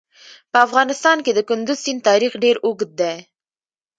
په 0.51 0.57
افغانستان 0.67 1.17
کې 1.25 1.31
د 1.33 1.39
کندز 1.49 1.77
سیند 1.85 2.01
تاریخ 2.09 2.31
ډېر 2.43 2.55
اوږد 2.65 2.91
دی. 3.01 3.15